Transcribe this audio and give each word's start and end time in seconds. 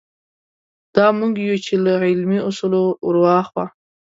دا 0.95 1.05
موږ 1.19 1.33
یو 1.47 1.57
چې 1.65 1.73
له 1.83 1.93
علمي 2.11 2.39
اصولو 2.49 2.83
وراخوا. 3.07 3.65